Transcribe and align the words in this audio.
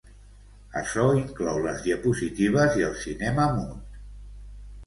Açò 0.79 1.03
inclou 1.19 1.59
les 1.67 1.83
diapositives 1.89 2.81
i 2.81 2.89
el 2.89 2.99
cinema 3.05 3.47
mut. 3.59 4.01